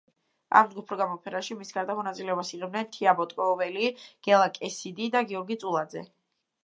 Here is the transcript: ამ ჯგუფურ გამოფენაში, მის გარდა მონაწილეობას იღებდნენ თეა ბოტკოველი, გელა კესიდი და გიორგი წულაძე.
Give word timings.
ამ 0.59 0.69
ჯგუფურ 0.69 0.97
გამოფენაში, 1.01 1.57
მის 1.59 1.73
გარდა 1.75 1.95
მონაწილეობას 1.99 2.51
იღებდნენ 2.59 2.89
თეა 2.97 3.13
ბოტკოველი, 3.21 3.93
გელა 4.29 4.49
კესიდი 4.57 5.11
და 5.17 5.23
გიორგი 5.31 5.59
წულაძე. 5.65 6.05